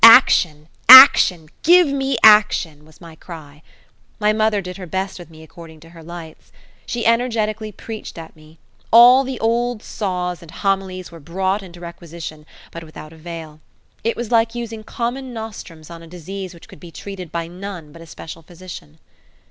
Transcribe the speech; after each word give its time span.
"Action! 0.03 0.67
Action! 0.89 1.47
Give 1.61 1.85
me 1.87 2.17
action!" 2.23 2.85
was 2.85 2.99
my 2.99 3.13
cry. 3.15 3.61
My 4.19 4.33
mother 4.33 4.59
did 4.59 4.77
her 4.77 4.87
best 4.87 5.19
with 5.19 5.29
me 5.29 5.43
according 5.43 5.79
to 5.81 5.89
her 5.89 6.01
lights. 6.01 6.51
She 6.87 7.05
energetically 7.05 7.71
preached 7.71 8.17
at 8.17 8.35
me. 8.35 8.57
All 8.89 9.23
the 9.23 9.39
old 9.39 9.83
saws 9.83 10.41
and 10.41 10.49
homilies 10.49 11.11
were 11.11 11.19
brought 11.19 11.61
into 11.61 11.79
requisition, 11.79 12.47
but 12.71 12.83
without 12.83 13.13
avail. 13.13 13.59
It 14.03 14.17
was 14.17 14.31
like 14.31 14.55
using 14.55 14.83
common 14.83 15.33
nostrums 15.35 15.91
on 15.91 16.01
a 16.01 16.07
disease 16.07 16.55
which 16.55 16.67
could 16.67 16.79
be 16.79 16.89
treated 16.89 17.31
by 17.31 17.45
none 17.47 17.91
but 17.91 18.01
a 18.01 18.07
special 18.07 18.41
physician. 18.41 18.97